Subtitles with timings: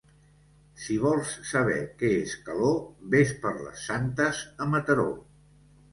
[0.85, 2.75] Si vols saber què és calor,
[3.17, 5.11] ves per les Santes a Mataró.